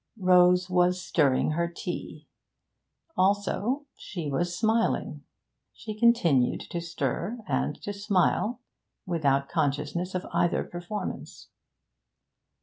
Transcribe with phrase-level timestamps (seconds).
[0.17, 2.27] Rose was stirring her tea;
[3.15, 5.23] also she was smiling.
[5.73, 8.61] She continued to stir and to smile,
[9.05, 11.49] without consciousness of either performance.